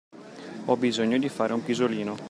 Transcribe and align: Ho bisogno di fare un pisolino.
Ho 0.65 0.77
bisogno 0.77 1.19
di 1.19 1.29
fare 1.29 1.53
un 1.53 1.63
pisolino. 1.63 2.17